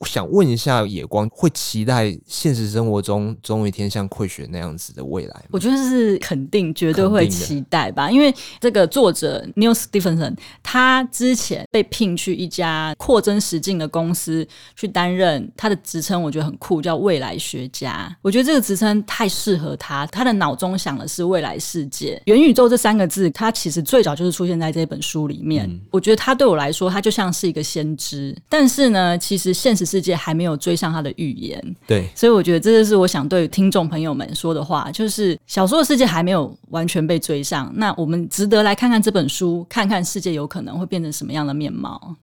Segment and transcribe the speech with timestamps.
[0.00, 5.48] 我想问一下野光，会期待现实生活中总有一天像溃雪那样子的未来吗？
[5.50, 8.10] 我觉得是肯定，绝对会期待吧。
[8.10, 18.10] 因为这个作者 Neil Stephenson，他之前被聘去一家扩增实境的公司去担任，他的职称我觉得很酷，叫未来学家。
[18.22, 25.68] 我觉得这个职称太适合他，他的脑中想的是未来世界、元宇宙这三个字，他其实最早就是出现在这本书里面。
[25.68, 28.34] 嗯、我觉得他对我来说，他就像是一个先知。
[28.48, 42.16] 但是呢，其实现实世界还没有追上他的预言，对，所以我觉得这就是我想对听众朋友们说的话，就是小说的世界还没有完全被追上，那我们值得来看看这本书，看看世界有可能会变成什么样的面貌。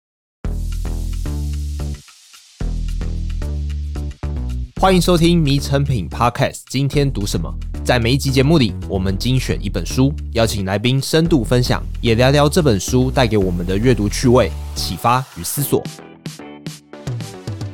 [4.79, 7.53] 欢迎收听《迷成品 Podcast》，今天读什么？
[7.83, 15.83] 在每一集节目里，我们精选一本书，邀请来宾深度分享，也聊聊这本书带给我们的阅读趣味、启发与思索。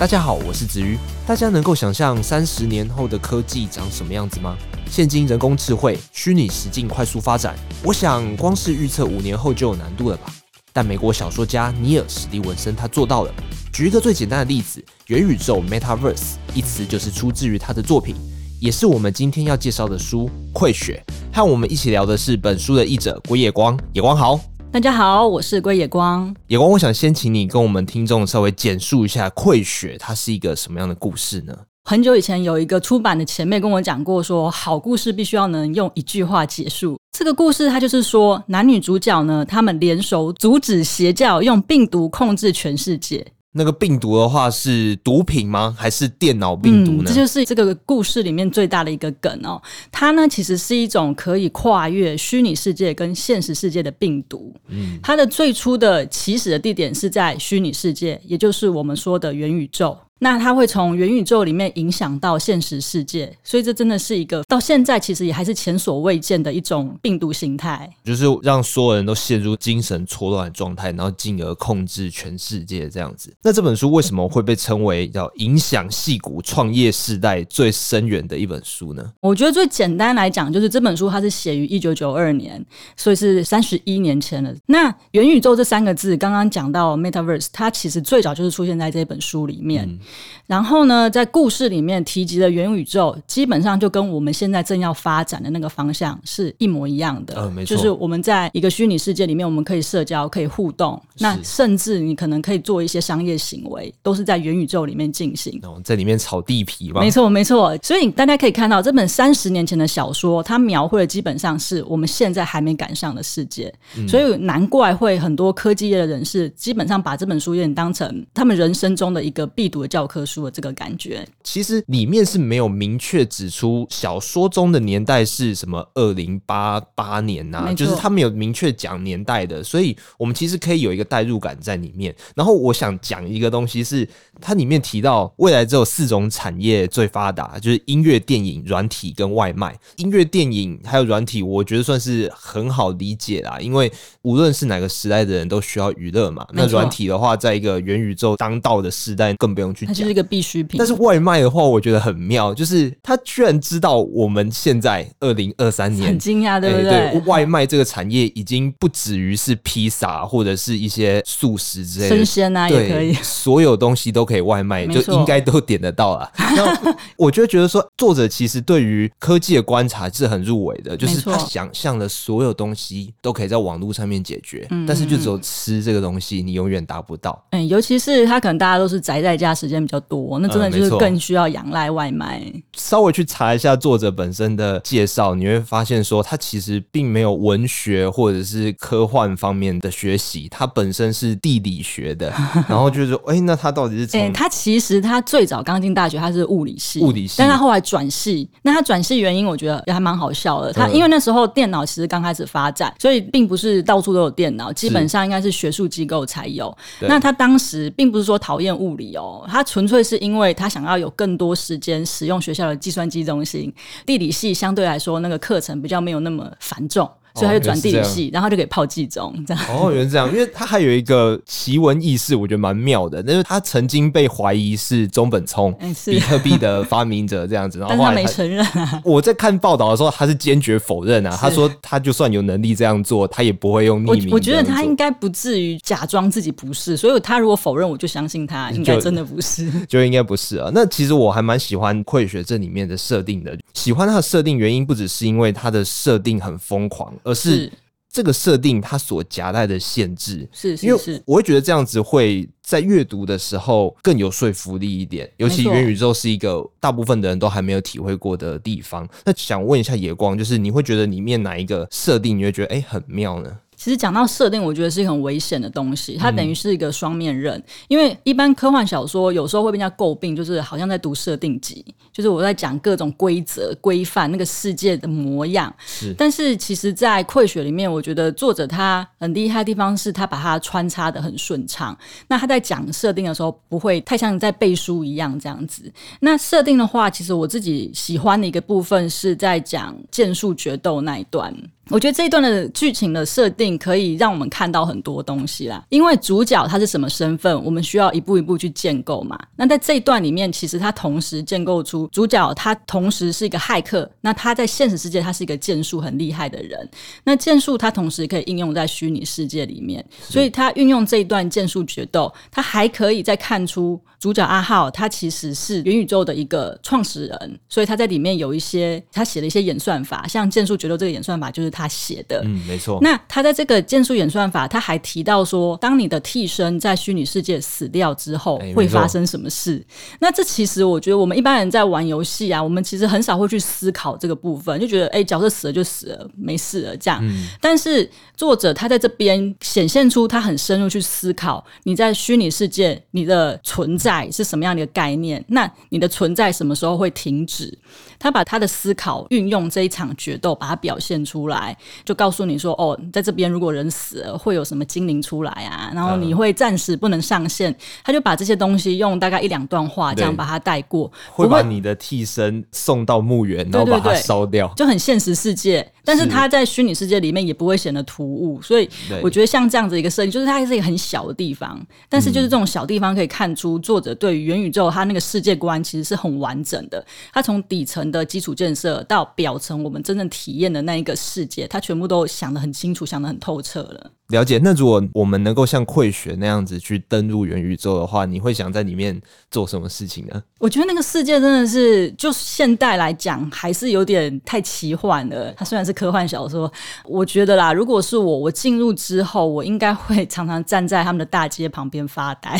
[0.03, 0.97] 大家好，我是子瑜。
[1.25, 4.57] 大家能够想象三十年后的科技长什么样子吗？
[4.91, 7.55] 现今人工智慧、虚拟实境快速发展，
[7.85, 10.25] 我想光是预测五年后就有难度了吧？
[10.73, 13.33] 但美国小说家尼尔·史蒂文森他做到了。
[13.71, 18.13] 举一个最简单的例子，元宇宙 （Metaverse） 一词就是出自于他的作品，
[18.59, 21.01] 也是我们今天要介绍的书《溃雪》。
[21.33, 23.79] 和我们一起聊的是本书的译者郭野光。
[23.93, 24.37] 野光好。
[24.73, 26.35] 大家好，我是龟野光。
[26.47, 31.55] 野光，我想先请你跟我们听众稍微简述一下《溃血》，它是一个什么样的故事呢？
[31.83, 36.97] 很久以前有一个出版的前辈跟我讲过说，说好故事必须要能用一句话结束。
[37.15, 43.23] 这个故事它就是说，男女主角呢，他们联手阻止邪教用病毒控制全世界。
[43.53, 45.75] 那个病毒的话是毒品吗？
[45.77, 47.03] 还是电脑病毒呢？
[47.03, 49.61] 嗯，这就是这个故事里面最大的一个梗哦。
[49.91, 54.53] 它呢其实是一种可以跨越虚拟世界跟现实世界的病毒。
[54.69, 59.97] 嗯，它的最初的起始的地点是在虚拟世界，也就是我们说的元宇宙。
[60.23, 73.33] 那它会从元宇宙里面影响到现实世界，所以这真的是一个到现在其实也还是前所未见的一种病毒形态，就是让所有人都陷入精神错乱的状态，然后进而控制全世界这样子。
[73.41, 79.03] 那这本书为什么会被称为叫影响戏骨创业世代最深远的一本书呢？
[79.19, 82.65] 我觉得最简单来讲，就是这本书它是写于一九九二年，
[82.95, 84.55] 所以是三十一年前了。
[84.67, 89.85] 那元宇宙这三个字，刚刚讲到 Metaverse，它其实最早就是出现在这本书里面。
[89.85, 89.99] 嗯
[90.45, 97.35] 然后呢，在故事里面提及的元宇宙，基本上就跟我们现在正要发展的那个方向是一模一样的。
[97.35, 105.57] 呃，没错，就是我们在一个虚拟世界里面，我们可以社交，可以互动，那甚至你可能可以做一些商业行为，都是在元宇宙里面进行。
[105.63, 106.99] 哦，在里面炒地皮吧？
[106.99, 107.75] 没错，没错。
[107.81, 113.73] 所以大家可以看到，这本三十年前的小说，它描绘的基本上是我们现在还没赶上的世界。
[113.97, 120.43] 嗯，所以难怪会很多科技业的人士，基本上把这本书有点当成他们人生中的一个必读的教科书。
[120.43, 132.13] 的这个感觉，其实里面是没有明确指出小说中的年代是什么二零八八年呐、啊，就是他们有明确讲年代的，所以我们其实可以有一个代入感在里面。
[132.35, 134.05] 然后我想讲一个东西是，
[134.41, 139.77] 它里面提到未来只有四种产业最发达，就是音乐、电影、软体跟外卖。
[139.95, 143.89] 音乐、电影还有软体，我觉得算是很好理解啦，因为
[144.23, 146.45] 无论是哪个时代的人都需要娱乐嘛。
[146.51, 150.23] 那软体的话，在一个元宇宙当道的时代，更不用去讲。
[150.23, 157.19] 必需品，但是外卖的话，我觉得很妙，就是他居然知道我们现在二零二三年，很惊讶，对不对？
[157.25, 166.31] 外卖这个产业已经不止于是披萨或者是一些素食之类的，生鲜啊也可以，所有东西都可以外卖，就应该都点得到了。
[166.55, 177.43] 那我就觉得说，作者其实对于科技的观察是很入围的，就是他想象的所有东西都可以在网络上面解决，但是就只有吃这个东西，你永远达不到。
[177.49, 180.39] 嗯，尤其是他可能大家都是宅在家时间比较多。
[180.39, 182.41] 那真的就是更需要仰赖外卖。
[182.45, 182.61] 嗯。
[182.73, 192.31] 稍微去查一下作者本身的介绍，你会发现说他其实并没有文学或者是科幻方面的学习，他本身是地理学的。
[192.67, 194.17] 然后就是说，哎、欸，那他到底是？
[194.17, 198.49] 哎、欸，他其实他最早刚进大学，他是物理系，物理系，但他后来转系。
[198.61, 200.71] 那他转系原因，我觉得也还蛮好笑的。
[200.71, 206.75] 他因为那时候电脑其实刚开始发展，所以并不是到处都有电脑，基本上应该是学术机构才有。
[206.99, 210.03] 那他当时并不是说讨厌物理哦，他纯粹。
[210.03, 213.73] 是因为他想要有更多时间使用学校的计算机中心，
[214.05, 217.09] 地理系相对来说那个课程比较没有那么繁重。
[217.35, 219.63] 所以他就转地理系，然后就可以泡季中这样。
[219.69, 229.01] 哦，原来是这样，因为他还有一个奇闻异事，我觉得蛮妙的，那是他曾经被怀疑是中本聪、欸、比特币的发明者这样子， 然后后来他，他没承认啊。
[229.05, 234.29] 我在看报道的时候，他是坚决否认啊，他说他就算有能力这样做，他也不会用匿名。
[234.31, 240.69] 我觉得他应该不至于假装自己不是，所以他如果否认，我就相信他应该真的不是，就， 就应该不是啊。
[240.73, 247.71] 那其实我还蛮喜欢溃学这里面的设定的，喜欢它的设定原因不只是因为它的设定很疯狂，而是。
[248.15, 255.27] 这个设定它所夹带的限制，是，是，是，因为我会觉得这样子会在阅读的时候更有说服力一点。
[255.37, 259.09] 尤其元宇宙是一个大部分的人都还没有体会过的地方。
[259.25, 263.49] 那想问一下野光，就是你会觉得里面哪一个设定你会觉得诶很妙呢？
[263.83, 266.15] 其实讲到设定，我觉得是一个很危险的东西。
[266.15, 271.83] 它等于是一个双面刃，嗯、因为一般科幻小说有时候会被人家诟病，就是好像在读设定集，
[272.13, 275.75] 就是我在讲各种规则、规范那个世界的模样。
[275.85, 281.97] 是，但是其实，在溃学里面，我觉得作者他很厉害的地方是他把它穿插的很顺畅。
[282.29, 285.91] 那他在讲设定的时候，不会太像在背书一样这样子。
[286.21, 291.53] 那设定的话，其实我自己喜欢的一个部分是在讲剑术决斗那一段。
[291.89, 299.37] 我觉得这一段的剧情的设定可以让我们看到很多东西啦，因为主角他是什么身份，我们需要一步一步去建构嘛。
[299.57, 306.89] 那在这一段里面，其实他同时建构出主角，他同时是一个骇客，那他在现实世界他是一个剑术很厉害的人，
[307.25, 321.72] 那剑术他同时可以应用在虚拟世界里面，所以他运用这一段剑术决斗，他还可以再看出主角阿浩他其实是元宇宙的一个创始人，所以他在里面有一些他写了一些演算法，像剑术决斗这个演算法就是。
[321.73, 322.99] 他写的，嗯，没错。
[323.01, 329.83] 那他在这个剑术演算法，他还提到说，当你的替身在虚拟世界死掉之后，会发生什么事？
[330.19, 337.19] 那这其实我觉得，我们一般人在玩游戏啊，我们其实很少会去思考这个部分，就觉得，哎，角色死了就死了，没事了这样。
[337.23, 337.47] 嗯。
[337.59, 345.43] 但是作者他在这边显现出他很深入去思考，你在虚拟世界你的存在是什么样的一个概念？
[345.47, 347.75] 那你的存在什么时候会停止？
[348.19, 351.62] 他把他的思考运用这一场决斗，把它表现出来。
[352.03, 355.91] 就告诉你说，哦，在这边如果人死了，会有什么精灵出来啊？
[355.93, 357.75] 然后你会暂时不能上线。
[358.03, 365.92] 他就把这些东西用大概一两段话这样把它带过，会把你的替身送到墓园，然后把它烧掉，就很现实世界。
[366.03, 368.89] 但是它在虚拟世界里面也不会显得突兀，所以
[369.21, 371.79] 我觉得像这样子一个设定，就是它是一个很小的地方，
[372.09, 377.05] 但是就是这种小地方可以看出作者对于元宇宙它那个世界观其实是很完整的。
[377.31, 384.11] 它从底层的基础建设到表层我们真正体验的那一个世界，它全部都想得很清楚，想得很透彻了。
[384.33, 384.59] 了解。
[384.63, 389.21] 那如果我们能够像溃学那样子去登入元宇宙的话，你会想在里面
[389.51, 390.41] 做什么事情呢？
[390.59, 395.53] 我觉得那个世界真的是，就现代来讲，还是有点太奇幻了。
[395.55, 396.71] 它虽然是科幻小说，
[397.05, 402.59] 我觉得啦，如果是我，我进入之后，我应该会常常站在他们的大街旁边发呆，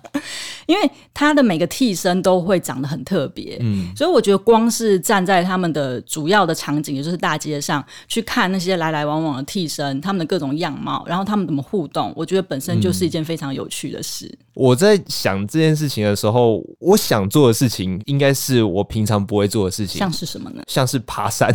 [0.66, 14.26] 因为他的每个替身都会长得很特别，嗯，所以我觉得光是站在他们的主要的场景，也就是大街上去看那些来来往往的替身，他们的各种样貌，然后他们怎么互动，我觉得本身就是一件非常有趣的事。
[14.26, 20.62] 嗯，我在想这件事情的时候，我想做的事情应该是我平常不会做的事情，像是什么呢？
[20.66, 21.52] 像是爬山，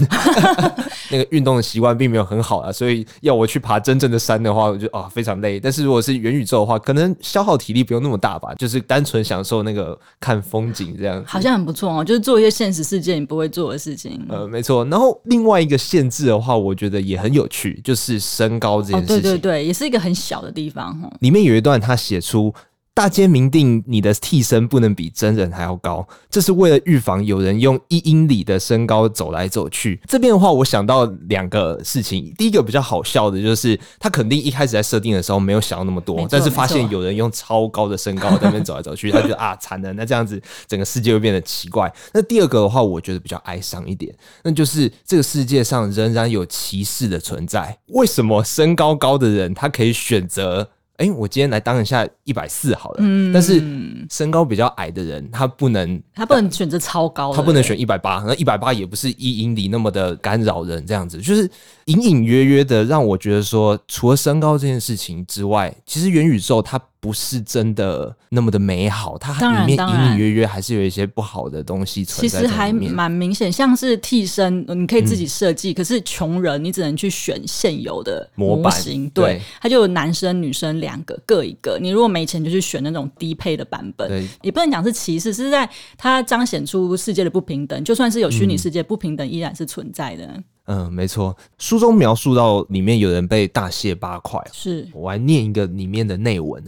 [1.09, 1.61] 那个运动的。
[1.71, 5.57] 习惯并没有很好啊，所以要我去爬真正的山的话，我就啊非常累。
[5.57, 11.23] 但是如果是元宇宙的话，可能消耗体力不用那么大吧，就是单纯享受那个看风景这样。
[11.25, 14.19] 好像很不错哦，就是做一些现实世界你不会做的事情。
[14.27, 14.83] 呃，没错。
[14.85, 19.15] 然后另外一个限制的话，我觉得也很有趣，就是身高这件事情。
[19.15, 21.11] 哦，对对对对，也是一个很小的地方哈。
[21.19, 22.53] 里面有一段他写出。
[22.93, 29.99] 大街明定，你的替身不能比真人还要高，这是为了预防有人用一英里的身高走来走去。
[30.07, 32.33] 这边的话，我想到两个事情。
[32.37, 41.91] 第一个比较好笑的就是，他肯定一开始在设定的时候没有想到那么多，但是发现有人用超高的身高在那边走来走去，他觉得啊惨了，那这样子整个世界会变得奇怪。
[42.13, 44.13] 那第二个的话，我觉得比较哀伤一点，
[44.43, 47.79] 那就是这个世界上仍然有歧视的存在。
[47.87, 50.69] 为什么身高高的人他可以选择？
[50.97, 52.97] 哎、欸，我今天来当一下一百四好了。
[52.99, 53.63] 嗯，但是
[54.09, 61.49] 身高比较矮的人，他不能，他不能选择超高，他不能选一百八，那一百八也不是一英里那么的干扰人，这样子就是
[61.85, 66.79] 隐隐约约的让我觉得说，除了身高这件事情之外，其实元宇宙它。
[67.01, 69.33] 不是真的那么的美好，它
[69.65, 72.45] 里面隐隐约约还是有一些不好的东西存在在。
[72.45, 79.09] 其实还蛮明显，像是替身，你可以自己设计，嗯，可是穷人你只能去选现有的模型。
[79.09, 81.79] 对，它就有男生女生两个各一个。
[81.81, 84.07] 你如果没钱，就去选那种低配的版本。
[84.07, 85.67] 对，也不能讲是歧视，是在
[85.97, 87.83] 它彰显出世界的不平等。
[87.83, 90.43] 就算是有虚拟世界，不平等依然是存在的。
[90.65, 91.35] 嗯，没错。
[91.57, 96.63] 书中描述到里面有人被大卸八块，是我来念一个里面的内文：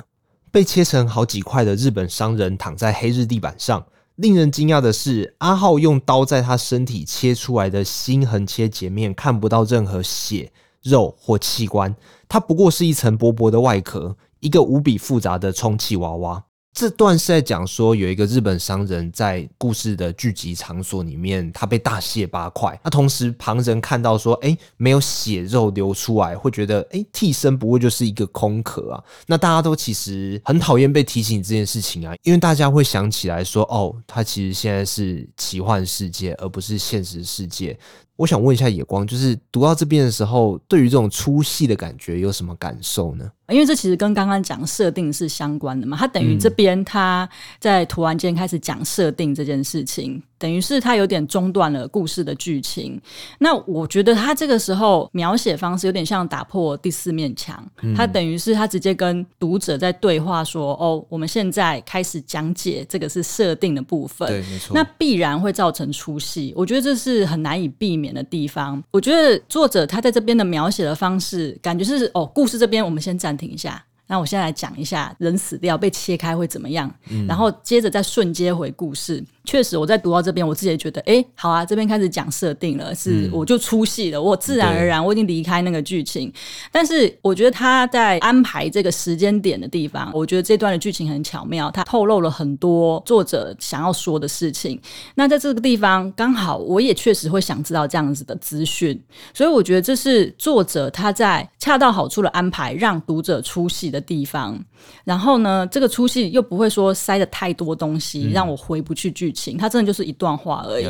[0.53, 3.83] 被切成好几块的日本商人躺在黑日地板上。
[4.17, 10.51] 令人惊讶的是，阿浩用刀在他身体切出来的心横切截面看不到任何血、
[10.83, 11.95] 肉或器官，
[12.29, 16.43] 它不过是一层薄薄的外壳，一个无比复杂的充气娃娃。
[16.73, 22.77] 这段是在讲说，有一个日本商人，在故事的聚集场所里面，他被大卸八块。
[22.83, 29.03] 那同时，旁人看到说，哎，没有血肉流出来，会觉得，哎，替身不会就是一个空壳啊？
[29.27, 37.77] 那大家都其实很讨厌被提醒这件事情啊，因为大家会想起来说，哦，他其实现在是奇幻世界，而不是现实世界。
[38.15, 43.29] 我想问一下野光，就是读到这边的时候，对于这种出戏的感觉有什么感受呢？
[43.49, 47.27] 因为这其实跟刚刚讲设定是相关的嘛，它等于这边他
[47.59, 52.99] 在突然间开始讲设定这件事情，嗯、等于是他有点中断了故事的剧情。
[53.39, 64.73] 那我觉得他这个时候描写方式有点像打破第四面墙，嗯、他等于是他直接跟读者在对话说：“哦，我们现在开始讲解这个是设定的部分。”对，没错。
[64.73, 68.81] 那必然会造成出戏，我觉得这是很难以避免的地方。
[68.91, 73.83] 我觉得作者他在这边的描写的方式，感觉是哦，故事这边我们先暂停一下。
[74.05, 79.23] 那我现在来讲一下，人死掉被切开会怎么样，嗯、然后接着再瞬间回故事。
[79.45, 86.31] 确实，我在读到这边，我自己也觉得，哎、欸，好啊，这边开始讲设定了，是我就出戏了，我自然而然我已经离开那个剧情。
[86.71, 94.79] 但是我觉得他在安排这个时间点的地方，我觉得这段的剧情很巧妙，他透露了很多作者想要说的事情。
[95.15, 98.97] 那在这个地方，刚好我也确实会想知道这样子的资讯，
[99.33, 104.57] 所以我觉得这是作者他在恰到好处的安排，让读者出戏的地方。
[105.03, 109.57] 然后呢，这个出戏又不会说塞的太多东西，让我回不去剧情。
[109.57, 110.87] 它真的就是一段话而已。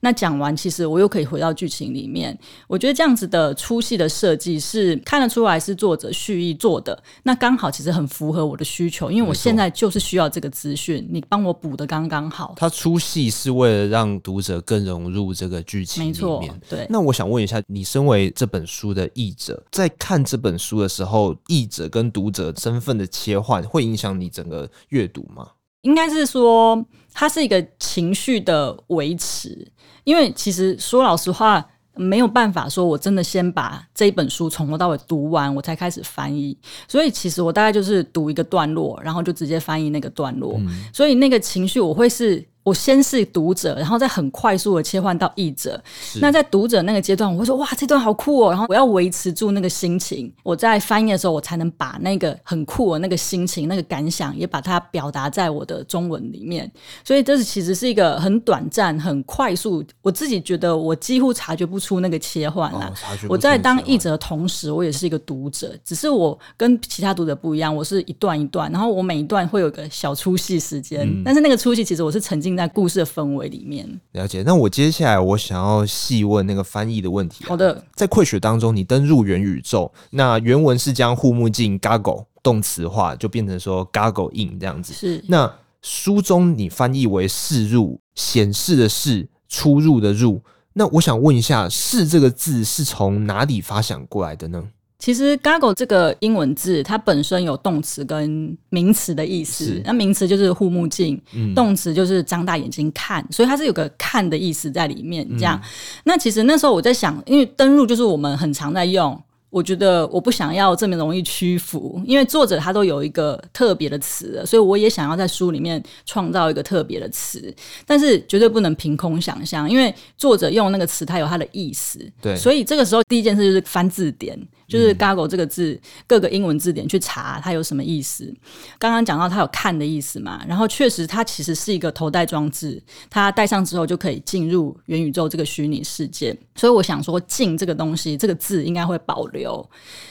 [0.00, 2.38] 那讲完，其实我又可以回到剧情里面。
[2.68, 7.02] 我觉得这样子的出戏的设计是看得出来是作者蓄意做的。
[7.22, 12.54] 那刚好其实很符合我的需求，因为我现在就是需要这个资讯，你帮我补的刚刚好。
[12.56, 16.14] 他出戏是为了让读者更融入这个剧情里面。
[16.14, 16.86] 没错，对。
[16.90, 25.48] 那我想问一下，你身为这本书的译者，在看这本书的时候，译者跟读者身份的切换会影响你整个阅读吗？
[25.86, 29.66] 应该是说，它是一个情绪的维持，
[30.02, 31.64] 因为其实说老实话，
[31.94, 36.58] 没有办法说我真的先把这一本书从头到尾读完，我才开始翻译。
[36.88, 40.56] 所以其实我大概就是读一个段落，然后就直接翻译那个段落。
[40.58, 42.44] 嗯、所以那个情绪我会是。
[42.66, 45.80] 我先是读者，然后再很快速的切换到译者。
[46.20, 50.32] 那在读者那个阶段，我会说：“哇，这段好酷哦！”然后我要维持住那个心情。
[50.42, 56.68] 我在翻译的时候，我才能把那个很酷的那个心情、那个感想，也把它表达在我的中文里面。
[57.04, 59.84] 所以这是其实是一个很短暂、很快速。
[60.02, 62.92] 我自己觉得我几乎察觉不出那个切换了。
[63.08, 71.02] 哦、我在当译者的同时，我也是一个读者，只是我跟其他读者不一样，我是一段一段，然后我每一段会有个小出戏时间。
[71.06, 74.00] 嗯、但是那个出戏其实我是沉浸在故事的氛围里面。
[74.12, 74.42] 了解。
[74.42, 77.48] 那我接下来我想要细问那个翻译的问题啊。
[77.48, 84.92] 好的，在溃雪当中，你登入元宇宙，那原文是将护目镜 goggle 动词化，就变成说 goggle in 这样子。
[84.92, 85.22] 是。
[85.28, 90.42] 那书中你翻译为视入，显示的视，出入的入。
[90.72, 94.62] 那我想问一下，视这个字是从哪里发想过来的呢？
[94.98, 99.80] 其实 “goggle” 这个英文字，它本身有动词跟名词的意思。
[99.84, 105.28] 那名词就是护目镜，嗯、动词就是张大眼睛看，所以它是有个看的意思在里面。
[105.36, 105.68] 这样，嗯、
[106.04, 109.22] 那其实那时候我在想，因为登入就是我们很常在用。
[109.56, 117.54] 我觉得我不想要这么容易屈服，因为作者他都有一个特别的词，所以我也想要在书里面创造一个特别的词，
[117.86, 121.98] 但是绝对不能凭空想象，因为作者用那个词，它有它的意思。
[122.20, 128.30] 对，所以这个时候第一件事就是翻字典，就是 goggle 这个字各个英文字典去查它有什么意思。
[128.78, 136.36] 刚刚讲到它有看的意思嘛，然后确实它其实是一个头戴装置，它戴上之后就可以进入元宇宙这个虚拟世界。
[136.54, 139.45] 所以我想说，进这个东西，这个字应该会保留。
[139.46, 139.70] 有，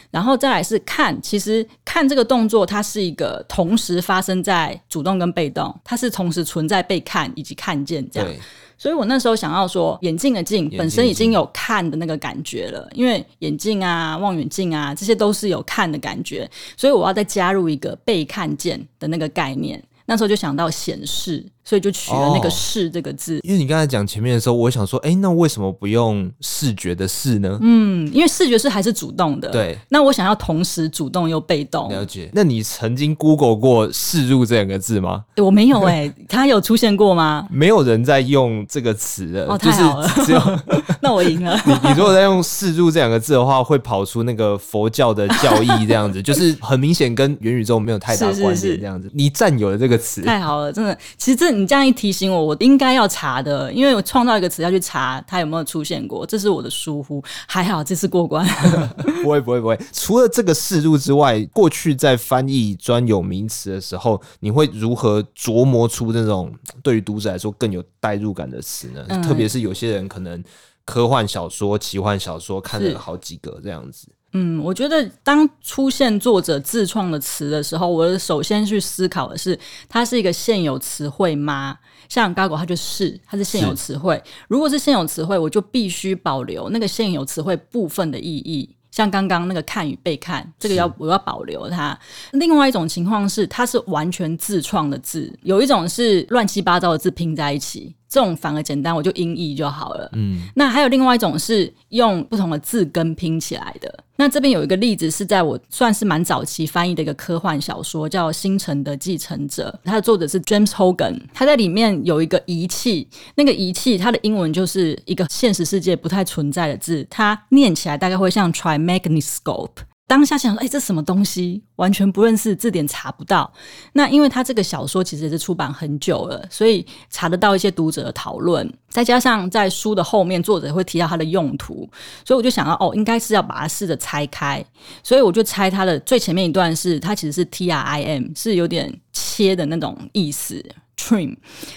[0.10, 8.30] 然后再来是看，其实看这个动作，它是一个同时发生在主动跟被动，它是同时存在被看以及看见这样。
[8.78, 19.82] 所以我那时候想要说，眼镜的镜本身已经有看的那个感觉了，因为眼镜啊、望远镜啊，这些都是有看的感觉，所以我要再加入一个被看见的那个概念。
[20.06, 23.40] 那时候就想到显示，所以就取了那个“视”这个字。
[23.44, 27.58] 因为你刚才讲前面的时候，我想说，哎，那为什么不用视觉的“视”呢？
[27.62, 29.50] 嗯，因为视觉是还是主动的。
[29.50, 29.78] 对。
[29.90, 31.90] 那我想要同时主动又被动。
[31.90, 32.30] 了解。
[32.34, 35.26] 那你曾经 Google 过“视入”这两个字吗？
[35.38, 37.48] 我没有哎， 它有出现过吗？
[37.50, 39.48] 没有人在用这个词的。
[39.48, 40.08] 哦，太好了。
[40.24, 40.42] 只有
[41.02, 41.60] 那我赢了。
[41.66, 49.10] 你你如果在用“视入”这两个字的话，会跑出那个佛教的教义这样子，就是很明显跟元宇宙没有太大关联这样子。
[49.14, 50.96] 你占有了这个词，太好了，真的。
[51.18, 57.24] 其实这你这样一提醒我，我应该要查的，因为我创造一个词要去查它有没有出现过，这是我的疏忽。
[57.48, 58.46] 还好这次过关。
[59.24, 59.80] 不会不会不会。
[59.92, 69.06] 除了这个视入之外，过去在翻译专有名词的时候，你会如何琢磨出那种对于读者来说更有代入感的词呢？
[69.10, 70.44] 嗯、特别是有些人可能
[70.84, 74.08] 科幻小说、奇幻小说看了好几个这样子。
[74.38, 81.78] 嗯，我觉得当出现作者自创的词的时候，我首先去思考的是，它是一个现有词汇吗？
[82.10, 84.22] 像 gaggle 它就是，它是现有词汇。
[84.50, 88.70] 如果是现有词汇，我就必须保留那个现有词汇部分的意义。
[88.92, 91.98] 像刚刚那个看与被看，这个要我要保留它。
[92.34, 97.96] 另外一种情况是，它是完全自创的字，有一种是乱七八糟的字拼在一起。
[98.08, 100.10] 这种反而简单，我就音译就好了。
[100.14, 104.04] 嗯，那还有另外一种是用不同的字根拼起来的。
[104.18, 111.20] 那这边有一个例子是在我算是蛮早期翻译的一个科幻小说，叫《星辰的继承者》，它的作者是 James Hogan。
[111.34, 119.72] 他在里面有一个仪器，那个仪器它的英文就是一个现实世界不太存在的字，它念起来大概会像 Trimagnescope。
[120.08, 121.64] 当下想说，哎、欸，这什么东西？
[121.78, 123.52] 完全不认识，字典查不到。
[123.94, 128.72] 那因为他这个小说其实也是出版很久了，所以查得到一些读者的讨论。
[128.88, 131.90] 再加上在书的后面，作者会提到它的用途，
[132.24, 134.64] 所以我就想到，哦，应该是要把它试着拆开。
[135.02, 140.64] 所以我就猜它的最前面一段是，它其实是 T R I M，是有点切的那种意思。
[140.98, 141.36] Trim，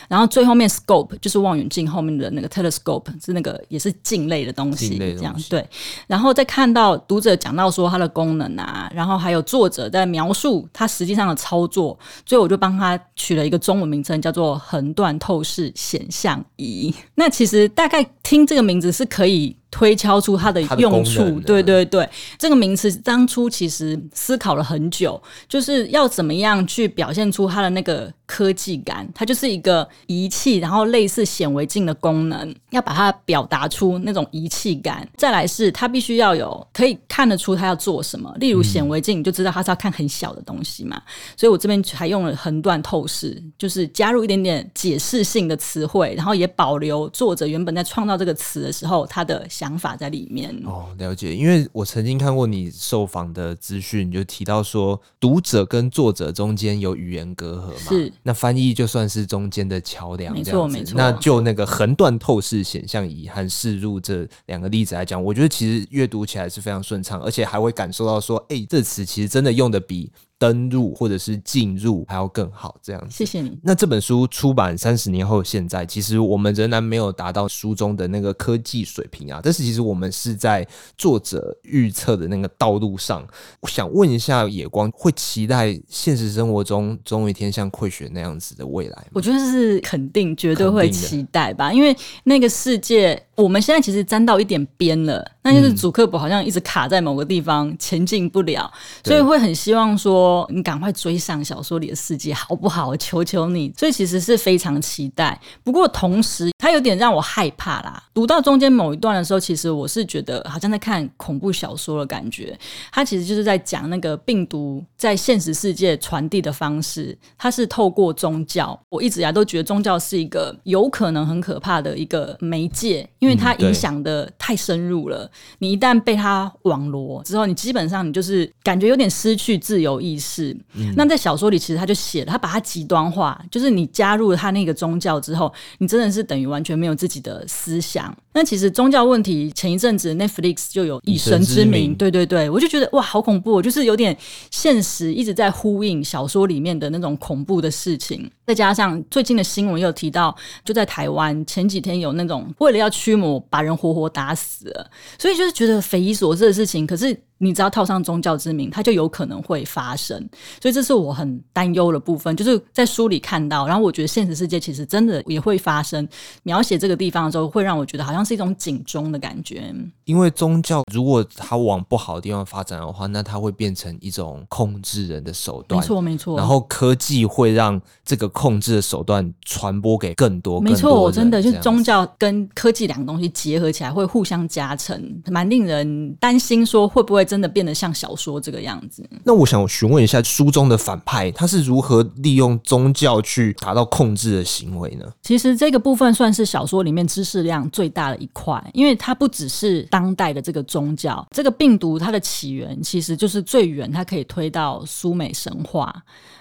[0.08, 5.66] 然后最后面 scope 就是望远镜后面的那个 telescope 是那个也是镜类的东西，这样对。
[6.06, 16.94] 然后再看到读者讲到说它的功能啊，然后还有作者在描述它实际上的操作，所以我就帮他取了一个中文名称叫做横断透视显像仪。
[17.14, 19.56] 那其实大概听这个名字是可以。
[19.70, 22.08] 推敲出它的用处，对对对，
[22.38, 29.06] 这个名词当初其实思考了很久，就是要怎么样去表现出它的那个科技感。
[29.14, 35.06] 它就是一个仪器，然后类似显微镜的功能，要把它表达出那种仪器感。
[35.18, 41.00] 再来是它必须要有可以看得出它要做什么，例如显微镜，你就知道它是要看很小的东西嘛。
[41.36, 49.46] 所以我这边还用了横断透视，就是加入一点点解释性的词汇，然后也保留作者原本在创造这个词的时候它的。
[49.58, 51.34] 想法在里面哦，了解。
[51.34, 60.96] 因为我曾经看过你受访的资讯，就提到说，读者跟作者中间有语言隔阂嘛，是那翻译就算是中间的桥梁，没错没错。
[60.96, 70.12] 那就那个横断透视显像仪和视入这两个例子来讲，我觉得其实阅读起来是非常顺畅，而且还会感受到说，哎、欸，这词其实真的用的比。
[70.38, 73.08] 登入或者是进入还要更好，这样子。
[73.10, 73.58] 谢谢你。
[73.62, 79.40] 那这本书出版三十年后，现在其实我们仍然没有达到书中的那个科技水平啊。
[79.42, 80.64] 但是其实我们是在
[80.96, 83.26] 作者预测的那个道路上。
[83.60, 89.10] 我想问一下野光，会期待现实生活中总有一天像溃雪那样子的未来吗？
[89.14, 91.72] 我觉得是肯定，绝对会期待吧。
[91.72, 98.70] 因为那个世界，我们现在其实沾到一点边了，那就是祖克伯好像一直卡在某个地方，前进不了，
[99.02, 100.27] 所以会很希望说。
[100.50, 102.96] 你赶快追上小说里的世界好不好？
[102.96, 103.72] 求求你！
[103.76, 108.02] 所以其实是非常期待，不过同时它有点让我害怕啦。
[108.12, 112.58] 读到中间某一段的时候，其实我是觉得好像在看恐怖小说的感觉。
[112.90, 118.78] 它其实就是在讲那个病毒在现实世界传递的方式，它是透过宗教。
[118.88, 125.30] 我一直以来都觉得宗教是一个有可能很可怕的一个媒介，因为它影响的太深入了。
[125.60, 130.28] 你一旦被它网罗之后，你基本上你就是感觉有点失去自由意识。
[130.28, 130.56] 是，
[130.96, 138.16] 那在小说里其实他就写了，他把它极端化，就是你加入了他那个宗教之后，你真的是等于完全没有自己的思想。
[138.38, 144.16] 那其实宗教问题，前一阵子 Netflix 就有以神之名，对对对，我就觉得哇，好恐怖，就是有点
[144.52, 148.30] 现实一直在呼应小说里面的那种恐怖的事情。
[148.46, 150.32] 再加上最近的新闻又有提到，
[150.64, 156.86] 就在台湾前几天有那种为了要驱魔把人活活打死了，所以就是觉得匪夷所思的事情。
[156.86, 157.18] 可是。
[157.40, 160.18] 你只要套上宗教之名，它就有可能会发生，
[160.60, 162.34] 所以这是我很担忧的部分。
[162.34, 166.04] 就是在书里看到，然后我觉得现实世界其实真的也会发生。
[166.42, 169.74] 描写这个地方的时候，会让我觉得好像是一种警钟的感觉。
[170.04, 175.80] 因为宗教如果它往不好的地方发展的话，那它会变成一种控制人的手段。
[175.80, 176.36] 没错，没错。
[176.36, 180.60] 然后科技会让这个控制的手段传播给更多。
[180.60, 189.08] 没错，我真的就是宗教跟科技两个东西结合起来会互相加成，蛮令人担心，说会不会真的变得像小说这个样子？
[189.24, 195.04] 那我想询问一下，书中的反派他是如何利用宗教去达到控制的行为呢？
[195.22, 205.94] 其实这个部分算是小说里面知识量最大的一块，因为它不只是当代的这个宗教，这个病毒它的起源其实就是最远，它可以推到苏美神话。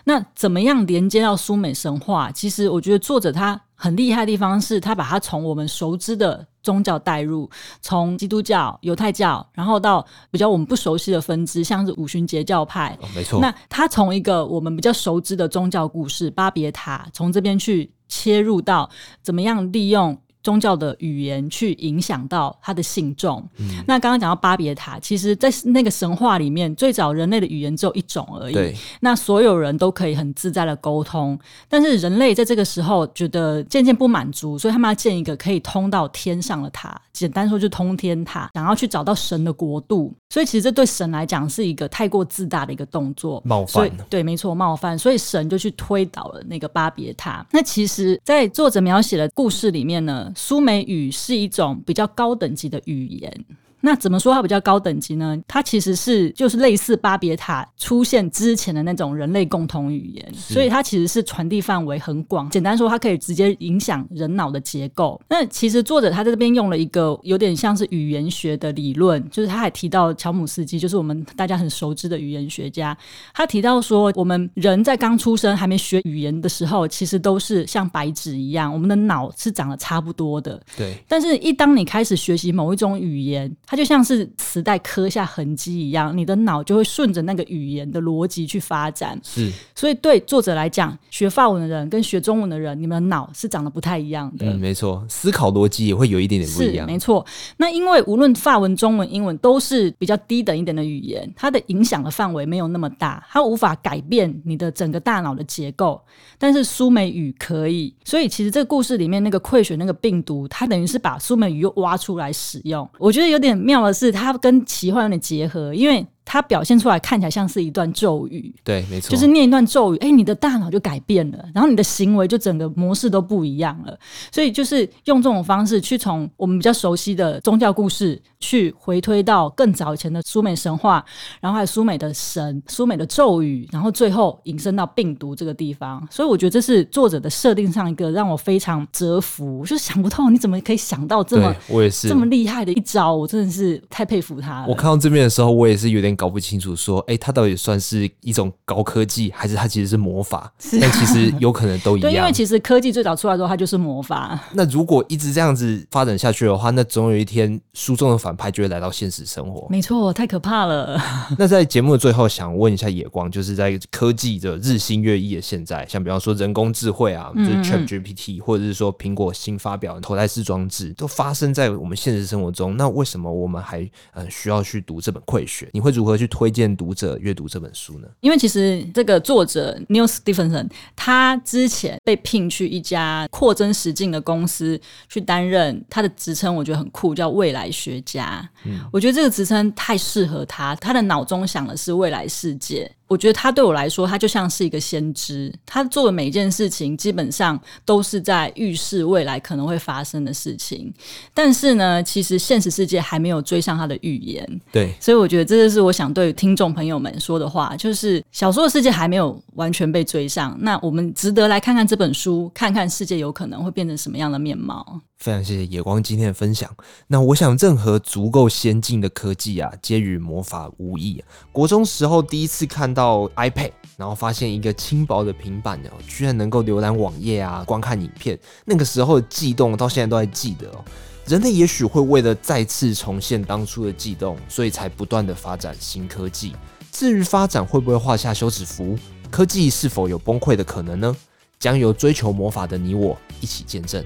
[0.03, 2.31] 那怎么样连接到苏美神话？
[2.31, 7.49] 其实我觉得作者他很厉害的地方是，他把它从我们熟知的宗教带入，
[7.81, 12.97] 从基督教、犹太教，然后到比较我们不熟悉的分支，像是五旬节教派。
[13.01, 13.41] 哦，没错。
[13.41, 18.89] 那他从一个我们比较熟知的宗教故事巴别塔，从这边去切入到
[19.21, 20.17] 怎么样利用。
[20.47, 23.45] 宗教的语言去影响到他的信众。
[23.57, 28.73] 嗯、那刚刚讲到巴别塔，其实，在那个神话里面，最早人类的语言只有一种而已。
[29.01, 37.01] 那所有人都可以很自在的沟通，但是人类在这个时候觉得渐渐不满足，所以他们要建一个可以通到天上的塔。
[37.11, 40.13] 简单说，就通天塔，想要去找到神的国度。
[40.29, 43.89] 所以，其实这对神来讲是一个太过自大的一个动作，冒犯。
[44.09, 44.97] 对，没错，冒犯。
[44.97, 47.45] 所以神就去推倒了那个巴别塔。
[47.51, 53.45] 那其实，在作者描写的故事里面呢，苏美语是一种比较高等级的语言。
[53.81, 55.37] 那怎么说它比较高等级呢？
[55.47, 62.49] 它其实是就是类似巴别塔出现之前的那种人类共同语言，所以它其实是传递范围很广。
[62.49, 65.19] 简单说，它可以直接影响人脑的结构。
[65.29, 72.97] 那其实作者他在这边用了一个有点像是语言学的理论，就是他还提到乔姆斯基，就是我们大家很熟知的语言学家。
[73.33, 80.59] 他提到说，我们人在刚出生还没学语言的时候，其实都是像白纸一样，我们的脑是长得差不多的。
[80.75, 80.95] 对。
[81.07, 89.19] 但是，一当你开始学习某一种语言，它就像是磁带刻下痕迹一样，你的脑就会顺着那个语言的逻辑去发展。
[89.21, 94.45] 是，所以对作者来讲，学法文的人跟学中文的人，你们的脑是长得不太一样的。
[94.45, 96.87] 嗯，没错，思考逻辑也会有一点点不一样。
[96.87, 97.25] 没错，
[97.57, 106.01] 那因为无论法文、中文、英文都是比较低等一点的语言，它的影响的范围没有那么大，它无法改变你的整个大脑的结构。
[106.37, 112.87] 但是苏美语可以，所以其实这个故事里面那个溃血那个病毒，它等于是把苏美语又挖出来使用。
[112.97, 116.05] 我觉得有点妙的是，它跟奇幻有点结合，因为。
[116.29, 123.97] 它表现出来看起来像是一段咒语，对，没错，就是念一段咒语，哎、欸，你的大脑就改变了，然后你的行为就整个模式都不一样了。
[124.29, 131.01] 所以就是用这种方式去从我们比较熟悉的宗教故事，去回推到更早以前的苏美神话，
[131.39, 136.05] 然后还有苏美的神、苏美的咒语，然后最后引申到病毒这个地方。
[136.11, 144.67] 所以我觉得这是作者的设定上一个让我非常折服，就是想不透你怎么可以想到这么我也是这么厉害的一招，我真的是太佩服他了。
[144.67, 146.16] 我看到这边的时候，我也是有点。
[146.17, 150.51] 搞不清楚，说，哎、欸，它到底算是一种高科技，还是它其实是魔法？
[150.59, 152.11] 是啊、但其实有可能都一样。
[152.11, 154.37] 对，因为其实科技最早出来的时候，它就是魔法。
[154.53, 159.67] 那如果一直这样子发展下去的话，那总有一天书中的反派就会来到现实生活。
[159.69, 160.99] 没错，太可怕了。
[161.37, 172.77] 那在节目的最后，想问一下野光，就是在科技的日新月异的现在，像比方说人工智慧啊，就是 ChatGPT，或者是说苹果新发表的头戴式装置，都发生在我们现实生活中。
[172.77, 175.67] 那为什么我们还呃需要去读这本溃血？
[175.73, 178.07] 你会如何去推荐读者阅读这本书呢？
[178.19, 188.47] 因为其实这个作者 Neil Stephenson，他之前被聘去一家扩增实境的公司去担任，他的职称我觉得很酷，叫未来学家。
[188.65, 192.91] 嗯，我觉得这个职称太适合他，他的脑中想的是未来世界。
[193.07, 195.53] 我觉得他对我来说，他就像是一个先知。
[195.65, 200.93] 他做的每一件事情，基本上都是在预示未来可能会发生的事情。
[201.33, 204.61] 但是呢，其实现实世界还没有追上他的预言。
[204.71, 210.57] 对，所以我觉得这就是我想对听众朋友们说的话，就是小说的世界还没有完全被追上。
[210.59, 215.01] 那我们值得来看看这本书，看看世界有可能会变成什么样的面貌。
[215.17, 216.69] 非常谢谢野光今天的分享。
[217.07, 221.23] 那我想，任何足够先进的科技啊，皆与魔法无异。
[221.51, 228.37] 国中时候第一次看到 iPad，然后发现一个轻薄的平板哦，居然能够浏览网页啊，观看影片。
[228.63, 230.85] 那个时候的悸动，到现在都还记得哦。
[231.25, 236.55] 人类也许会为了再次重现当初的悸动，所以才不断的发展新科技。
[236.91, 238.97] 至于发展会不会画下休止符，
[239.31, 241.15] 科技是否有崩溃的可能呢？
[241.59, 244.05] 将由追求魔法的你我一起见证。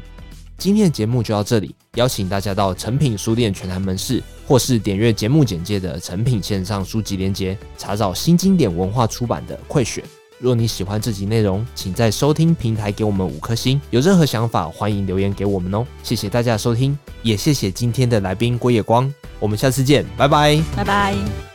[0.61, 10.01] 今天的节目就到这里，邀请大家到诚品书店全台门市，或是点阅节目简介的诚品线上书籍链接，查找新经典文化出版的《溃血》。
[10.37, 13.81] 若你喜欢这集内容，请在收听平台给我们五颗星。
[13.89, 15.83] 有任何想法，欢迎留言给我们哦。
[16.03, 19.11] 谢谢大家收听，也谢谢今天的来宾郭夜光。
[19.39, 21.50] 我们下次见，拜拜，拜拜。